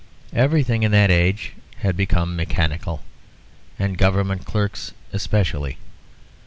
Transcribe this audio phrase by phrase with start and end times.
[0.33, 1.51] Everything in that age
[1.81, 3.03] had become mechanical,
[3.77, 5.77] and Government clerks especially.